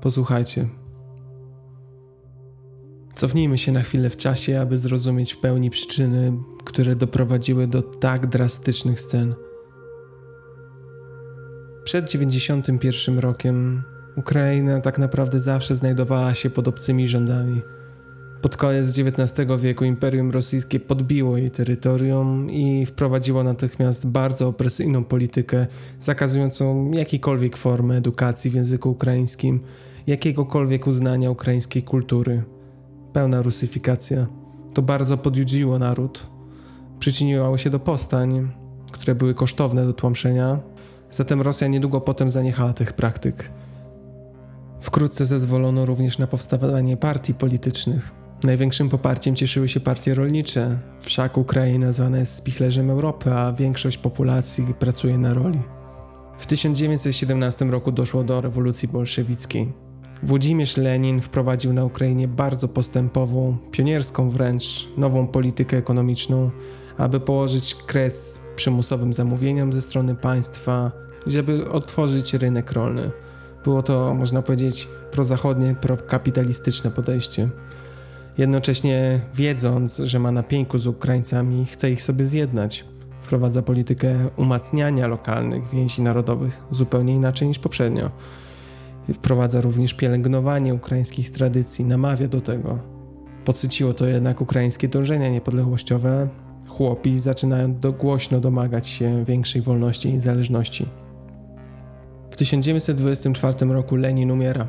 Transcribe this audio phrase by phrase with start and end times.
[0.00, 0.68] Posłuchajcie.
[3.16, 6.32] Cofnijmy się na chwilę w czasie, aby zrozumieć w pełni przyczyny,
[6.64, 9.34] które doprowadziły do tak drastycznych scen.
[11.84, 13.82] Przed 91 rokiem
[14.18, 17.60] Ukraina tak naprawdę zawsze znajdowała się pod obcymi rządami.
[18.42, 25.66] Pod koniec XIX wieku Imperium Rosyjskie podbiło jej terytorium i wprowadziło natychmiast bardzo opresyjną politykę
[26.00, 29.60] zakazującą jakiejkolwiek formy edukacji w języku ukraińskim,
[30.06, 32.42] jakiegokolwiek uznania ukraińskiej kultury.
[33.12, 34.26] Pełna rusyfikacja.
[34.74, 36.30] To bardzo podjudziło naród.
[36.98, 38.48] Przyczyniło się do powstań,
[38.92, 40.58] które były kosztowne do tłamszenia,
[41.10, 43.57] zatem Rosja niedługo potem zaniechała tych praktyk.
[44.80, 48.12] Wkrótce zezwolono również na powstawanie partii politycznych.
[48.44, 54.74] Największym poparciem cieszyły się partie rolnicze, wszak Ukraina zwana jest spichlerzem Europy, a większość populacji
[54.78, 55.60] pracuje na roli.
[56.38, 59.72] W 1917 roku doszło do rewolucji bolszewickiej.
[60.22, 66.50] Włodzimierz Lenin wprowadził na Ukrainie bardzo postępową, pionierską wręcz, nową politykę ekonomiczną,
[66.98, 70.92] aby położyć kres przymusowym zamówieniom ze strony państwa,
[71.26, 73.10] żeby otworzyć rynek rolny.
[73.64, 77.48] Było to, można powiedzieć, prozachodnie, prokapitalistyczne podejście.
[78.38, 82.84] Jednocześnie wiedząc, że ma na pięku z Ukraińcami, chce ich sobie zjednać.
[83.22, 88.10] Wprowadza politykę umacniania lokalnych więzi narodowych zupełnie inaczej niż poprzednio.
[89.14, 92.78] Wprowadza również pielęgnowanie ukraińskich tradycji, namawia do tego.
[93.44, 96.28] Podsyciło to jednak ukraińskie dążenia niepodległościowe.
[96.68, 100.86] Chłopi zaczynają do głośno domagać się większej wolności i niezależności.
[102.38, 104.66] W 1924 roku Lenin umiera.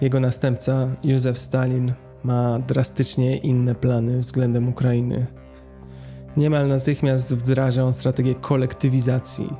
[0.00, 1.92] Jego następca, Józef Stalin,
[2.24, 5.26] ma drastycznie inne plany względem Ukrainy.
[6.36, 9.50] Niemal natychmiast wdraża on strategię kolektywizacji.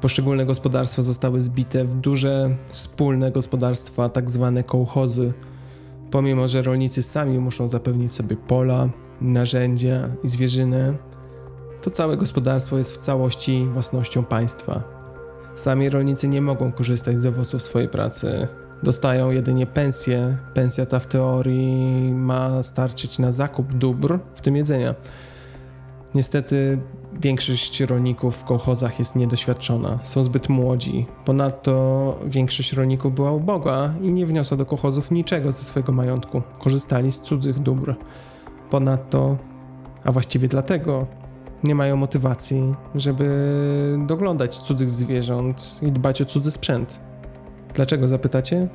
[0.00, 5.32] Poszczególne gospodarstwa zostały zbite w duże, wspólne gospodarstwa, tak zwane kołchozy.
[6.10, 8.88] Pomimo, że rolnicy sami muszą zapewnić sobie pola,
[9.20, 10.94] narzędzia i zwierzynę,
[11.82, 14.95] to całe gospodarstwo jest w całości własnością państwa.
[15.56, 18.48] Sami rolnicy nie mogą korzystać z owoców swojej pracy,
[18.82, 20.36] dostają jedynie pensję.
[20.54, 24.94] Pensja ta w teorii ma starczyć na zakup dóbr, w tym jedzenia.
[26.14, 26.78] Niestety
[27.20, 31.06] większość rolników w kołchozach jest niedoświadczona, są zbyt młodzi.
[31.24, 36.42] Ponadto większość rolników była uboga i nie wniosła do kołchozów niczego ze swojego majątku.
[36.58, 37.94] Korzystali z cudzych dóbr.
[38.70, 39.36] Ponadto,
[40.04, 41.06] a właściwie dlatego,
[41.64, 43.28] nie mają motywacji, żeby
[44.06, 47.00] doglądać cudzych zwierząt i dbać o cudzy sprzęt.
[47.74, 48.68] Dlaczego zapytacie?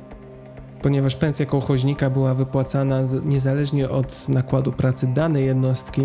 [0.82, 6.02] Ponieważ pensja kołchoźnika była wypłacana niezależnie od nakładu pracy danej jednostki,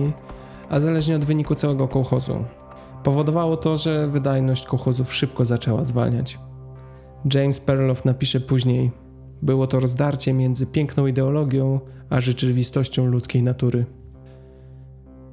[0.69, 2.45] a zależnie od wyniku całego kołchozu.
[3.03, 6.39] Powodowało to, że wydajność kołchozów szybko zaczęła zwalniać.
[7.33, 8.91] James Perloff napisze później:
[9.41, 11.79] Było to rozdarcie między piękną ideologią
[12.09, 13.85] a rzeczywistością ludzkiej natury.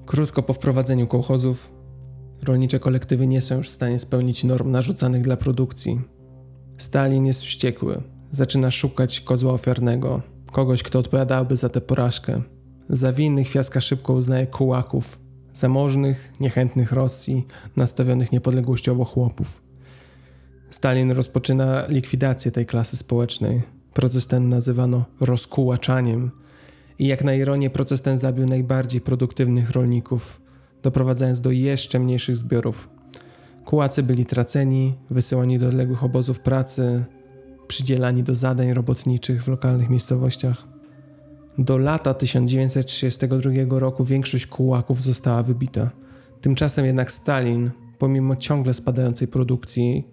[0.07, 1.73] Krótko po wprowadzeniu kołchozów,
[2.43, 6.01] rolnicze kolektywy nie są już w stanie spełnić norm narzucanych dla produkcji.
[6.79, 8.03] Stalin jest wściekły.
[8.31, 10.23] Zaczyna szukać kozła ofiarnego,
[10.53, 12.43] kogoś, kto odpowiadałby za tę porażkę.
[12.89, 15.19] Za winnych Fiaska szybko uznaje kułaków,
[15.53, 17.47] zamożnych, niechętnych Rosji,
[17.77, 19.63] nastawionych niepodległościowo chłopów.
[20.71, 23.63] Stalin rozpoczyna likwidację tej klasy społecznej.
[23.93, 26.31] Proces ten nazywano rozkułaczaniem
[26.99, 30.41] i jak na ironię proces ten zabił najbardziej produktywnych rolników,
[30.83, 32.89] doprowadzając do jeszcze mniejszych zbiorów.
[33.65, 37.05] Kułacy byli traceni, wysyłani do odległych obozów pracy,
[37.69, 40.67] przydzielani do zadań robotniczych w lokalnych miejscowościach.
[41.59, 45.91] Do lata 1932 roku większość kułaków została wybita.
[46.41, 50.05] Tymczasem jednak Stalin, pomimo ciągle spadającej produkcji,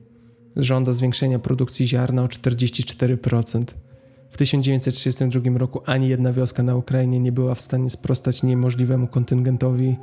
[0.56, 3.63] żąda zwiększenia produkcji ziarna o 44%.
[4.31, 9.95] W 1932 roku ani jedna wioska na Ukrainie nie była w stanie sprostać niemożliwemu kontyngentowi.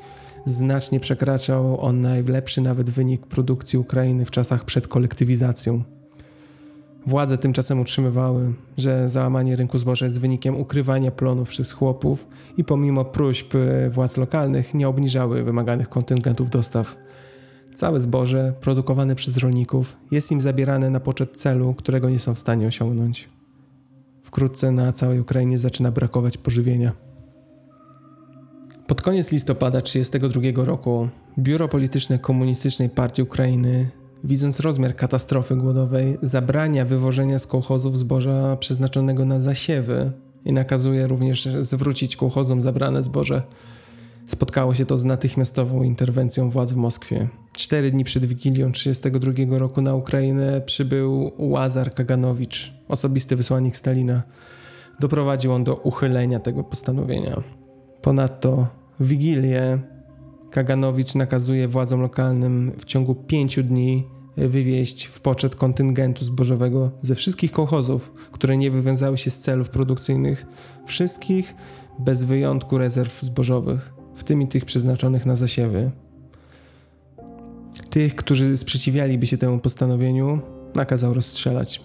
[0.46, 5.82] Znacznie przekraczał on najlepszy nawet wynik produkcji Ukrainy w czasach przed kolektywizacją.
[7.06, 12.26] Władze tymczasem utrzymywały, że załamanie rynku zboża jest wynikiem ukrywania plonów przez chłopów
[12.56, 13.54] i pomimo próśb
[13.90, 16.96] władz lokalnych nie obniżały wymaganych kontyngentów dostaw.
[17.74, 22.38] Całe zboże produkowane przez rolników jest im zabierane na poczet celu, którego nie są w
[22.38, 23.37] stanie osiągnąć.
[24.28, 26.92] Wkrótce na całej Ukrainie zaczyna brakować pożywienia.
[28.86, 31.08] Pod koniec listopada 1932 roku
[31.38, 33.90] Biuro Polityczne Komunistycznej Partii Ukrainy,
[34.24, 40.12] widząc rozmiar katastrofy głodowej, zabrania wywożenia z kołchozów zboża przeznaczonego na zasiewy
[40.44, 43.42] i nakazuje również zwrócić kołchozom zabrane zboże.
[44.26, 47.28] Spotkało się to z natychmiastową interwencją władz w Moskwie.
[47.58, 54.22] Cztery dni przed Wigilią 1932 roku na Ukrainę przybył Łazar Kaganowicz, osobisty wysłannik Stalina.
[55.00, 57.42] Doprowadził on do uchylenia tego postanowienia.
[58.02, 58.66] Ponadto
[59.00, 59.78] w Wigilię
[60.50, 64.04] Kaganowicz nakazuje władzom lokalnym w ciągu pięciu dni
[64.36, 70.46] wywieźć w poczet kontyngentu zbożowego ze wszystkich kołchozów, które nie wywiązały się z celów produkcyjnych,
[70.86, 71.54] wszystkich
[71.98, 75.90] bez wyjątku rezerw zbożowych, w tym i tych przeznaczonych na zasiewy.
[77.90, 80.40] Tych, którzy sprzeciwialiby się temu postanowieniu,
[80.74, 81.80] nakazał rozstrzelać.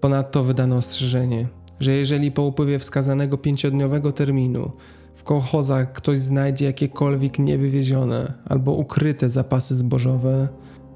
[0.00, 1.48] Ponadto wydano ostrzeżenie,
[1.80, 4.72] że jeżeli po upływie wskazanego pięciodniowego terminu
[5.14, 10.48] w kołchozach ktoś znajdzie jakiekolwiek niewywiezione albo ukryte zapasy zbożowe,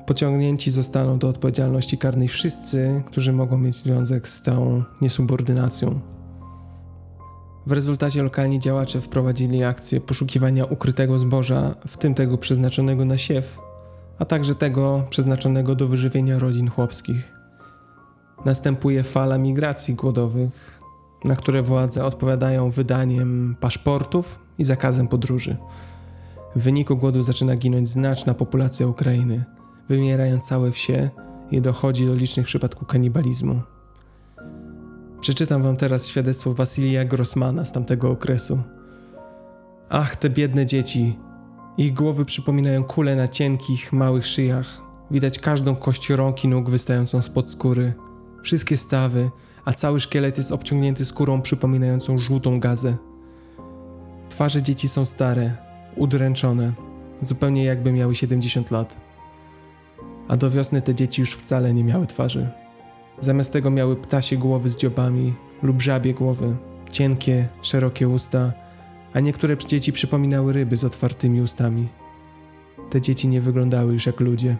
[0.06, 6.00] pociągnięci zostaną do odpowiedzialności karnej wszyscy, którzy mogą mieć związek z tą niesubordynacją.
[7.66, 13.58] W rezultacie lokalni działacze wprowadzili akcję poszukiwania ukrytego zboża, w tym tego przeznaczonego na siew,
[14.18, 17.32] a także tego przeznaczonego do wyżywienia rodzin chłopskich.
[18.44, 20.80] Następuje fala migracji głodowych,
[21.24, 25.56] na które władze odpowiadają wydaniem paszportów i zakazem podróży.
[26.56, 29.44] W wyniku głodu zaczyna ginąć znaczna populacja Ukrainy,
[29.88, 31.10] wymierają całe wsie
[31.50, 33.60] i dochodzi do licznych przypadków kanibalizmu.
[35.20, 38.62] Przeczytam wam teraz świadectwo Wasilija Grossmana z tamtego okresu.
[39.88, 41.18] Ach, te biedne dzieci,
[41.78, 44.82] ich głowy przypominają kule na cienkich, małych szyjach.
[45.10, 47.92] Widać każdą kość rąk i nóg wystającą spod skóry.
[48.42, 49.30] Wszystkie stawy,
[49.64, 52.96] a cały szkielet jest obciągnięty skórą przypominającą żółtą gazę.
[54.28, 55.56] Twarze dzieci są stare,
[55.96, 56.72] udręczone,
[57.22, 58.96] zupełnie jakby miały 70 lat.
[60.28, 62.48] A do wiosny te dzieci już wcale nie miały twarzy.
[63.20, 66.56] Zamiast tego miały ptasie głowy z dziobami lub żabie głowy,
[66.90, 68.52] cienkie, szerokie usta–
[69.18, 71.88] a niektóre dzieci przypominały ryby z otwartymi ustami.
[72.90, 74.56] Te dzieci nie wyglądały już jak ludzie.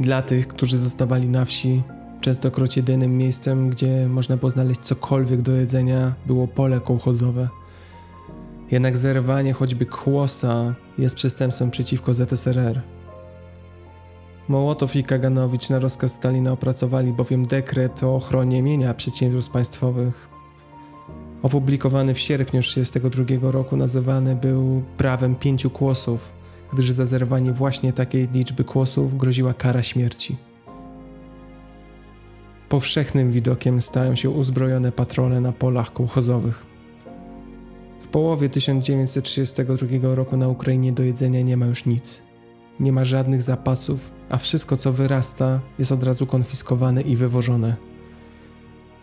[0.00, 1.82] Dla tych, którzy zostawali na wsi,
[2.20, 7.48] częstokroć jedynym miejscem, gdzie można było znaleźć cokolwiek do jedzenia, było pole kołchozowe.
[8.70, 12.80] Jednak zerwanie choćby kłosa jest przestępstwem przeciwko ZSRR.
[14.48, 20.37] Mołotow i Kaganowicz na rozkaz Stalina opracowali bowiem dekret o ochronie mienia przedsiębiorstw państwowych,
[21.42, 26.20] Opublikowany w sierpniu 1932 roku nazywany był prawem pięciu kłosów,
[26.72, 30.36] gdyż za zerwanie właśnie takiej liczby kłosów groziła kara śmierci.
[32.68, 36.66] Powszechnym widokiem stają się uzbrojone patrole na polach kołchozowych.
[38.00, 42.22] W połowie 1932 roku na Ukrainie do jedzenia nie ma już nic.
[42.80, 47.87] Nie ma żadnych zapasów, a wszystko co wyrasta jest od razu konfiskowane i wywożone.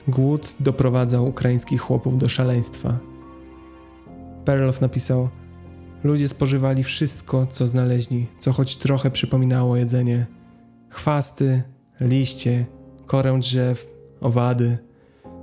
[0.08, 2.98] Głód doprowadzał ukraińskich chłopów do szaleństwa.
[4.46, 5.30] Perlow napisał:
[6.04, 10.26] Ludzie spożywali wszystko, co znaleźli, co choć trochę przypominało jedzenie:
[10.90, 11.64] chwasty,
[12.00, 12.66] liście,
[13.06, 13.88] korę drzew,
[14.22, 14.78] owady.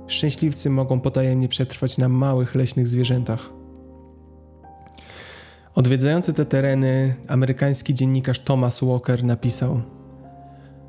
[0.07, 3.49] Szczęśliwcy mogą potajemnie przetrwać na małych leśnych zwierzętach.
[5.75, 9.81] Odwiedzający te tereny amerykański dziennikarz Thomas Walker napisał: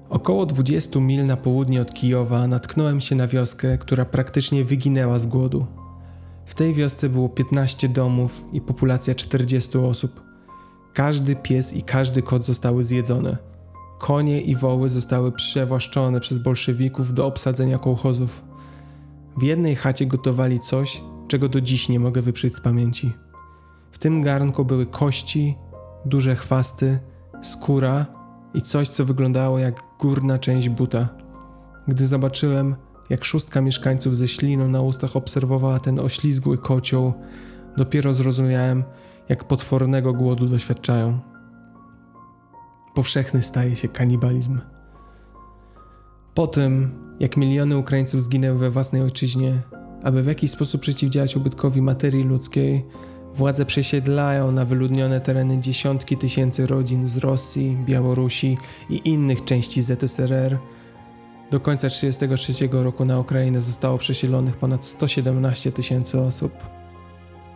[0.09, 5.27] Około 20 mil na południe od Kijowa natknąłem się na wioskę, która praktycznie wyginęła z
[5.27, 5.67] głodu.
[6.47, 10.23] W tej wiosce było 15 domów i populacja 40 osób.
[10.93, 13.37] Każdy pies i każdy kot zostały zjedzone.
[13.99, 18.45] Konie i woły zostały przewłaszczone przez bolszewików do obsadzenia kołchozów.
[19.37, 23.13] W jednej chacie gotowali coś, czego do dziś nie mogę wyprzeć z pamięci.
[23.91, 25.57] W tym garnku były kości,
[26.05, 26.99] duże chwasty,
[27.43, 28.07] skóra
[28.55, 31.09] i coś, co wyglądało jak górna część buta.
[31.89, 32.77] Gdy zobaczyłem,
[33.11, 37.13] jak szóstka mieszkańców ze śliną na ustach obserwowała ten oślizgły kocioł,
[37.77, 38.85] dopiero zrozumiałem,
[39.29, 41.21] jak potwornego głodu doświadczają.
[42.95, 44.61] Powszechny staje się kanibalizm.
[46.35, 49.63] Po tym, jak miliony Ukraińców zginęły we własnej ojczyźnie,
[50.03, 52.85] aby w jakiś sposób przeciwdziałać ubytkowi materii ludzkiej,
[53.35, 58.59] władze przesiedlają na wyludnione tereny dziesiątki tysięcy rodzin z Rosji, Białorusi
[58.91, 60.59] i innych części ZSRR.
[61.51, 66.53] Do końca 1933 roku na Ukrainę zostało przesiedlonych ponad 117 tysięcy osób.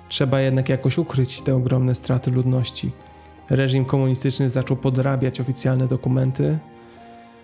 [0.08, 2.92] Trzeba jednak jakoś ukryć te ogromne straty ludności.
[3.50, 6.58] Reżim komunistyczny zaczął podrabiać oficjalne dokumenty.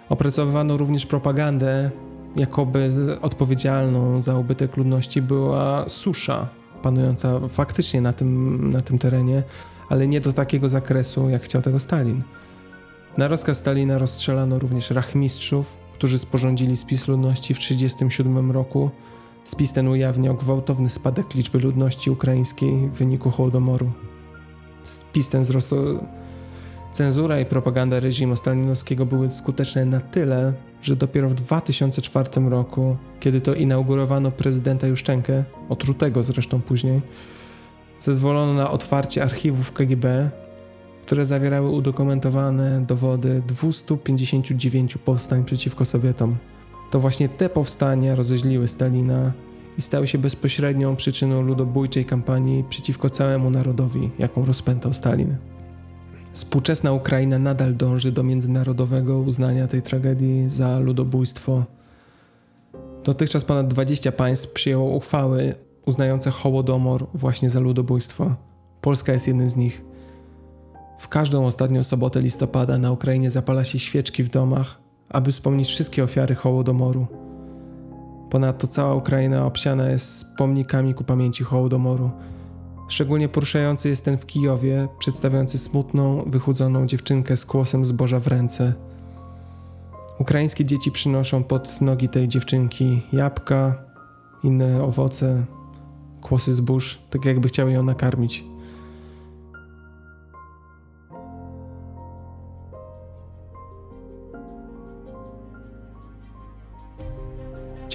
[0.08, 1.90] Opracowywano również propagandę,
[2.36, 2.90] jakoby
[3.22, 6.48] odpowiedzialną za ubytek ludności była susza
[6.84, 9.42] panująca faktycznie na tym, na tym terenie,
[9.88, 12.22] ale nie do takiego zakresu, jak chciał tego Stalin.
[13.18, 18.90] Na rozkaz Stalina rozstrzelano również rachmistrzów, którzy sporządzili spis ludności w 1937 roku.
[19.44, 23.90] Spis ten ujawniał gwałtowny spadek liczby ludności ukraińskiej w wyniku Hołodomoru.
[24.84, 25.76] Spis ten wzrosł.
[26.94, 33.40] Cenzura i propaganda reżimu stalinowskiego były skuteczne na tyle, że dopiero w 2004 roku, kiedy
[33.40, 37.02] to inaugurowano prezydenta Juszczenkę, otrutego zresztą później,
[38.00, 40.30] zezwolono na otwarcie archiwów KGB,
[41.06, 46.36] które zawierały udokumentowane dowody 259 powstań przeciwko Sowietom.
[46.90, 49.32] To właśnie te powstania rozeźliły Stalina
[49.78, 55.36] i stały się bezpośrednią przyczyną ludobójczej kampanii przeciwko całemu narodowi, jaką rozpętał Stalin.
[56.34, 61.64] Współczesna Ukraina nadal dąży do międzynarodowego uznania tej tragedii za ludobójstwo.
[63.04, 65.54] Dotychczas ponad 20 państw przyjęło uchwały
[65.86, 68.34] uznające Hołodomor właśnie za ludobójstwo.
[68.80, 69.84] Polska jest jednym z nich.
[70.98, 76.04] W każdą ostatnią sobotę listopada na Ukrainie zapala się świeczki w domach, aby wspomnieć wszystkie
[76.04, 77.06] ofiary Hołodomoru.
[78.30, 82.10] Ponadto cała Ukraina obsiana jest pomnikami ku pamięci Hołodomoru.
[82.88, 88.72] Szczególnie poruszający jest ten w Kijowie, przedstawiający smutną, wychudzoną dziewczynkę z kłosem zboża w ręce.
[90.18, 93.82] Ukraińskie dzieci przynoszą pod nogi tej dziewczynki jabłka,
[94.42, 95.44] inne owoce,
[96.22, 98.44] kłosy zbóż, tak jakby chciały ją nakarmić.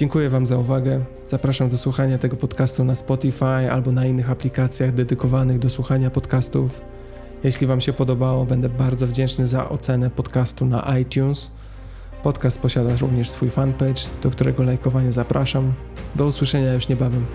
[0.00, 1.04] Dziękuję Wam za uwagę.
[1.26, 6.80] Zapraszam do słuchania tego podcastu na Spotify albo na innych aplikacjach dedykowanych do słuchania podcastów.
[7.44, 11.50] Jeśli Wam się podobało, będę bardzo wdzięczny za ocenę podcastu na iTunes.
[12.22, 15.72] Podcast posiada również swój fanpage, do którego lajkowania zapraszam.
[16.14, 17.26] Do usłyszenia już niebawem.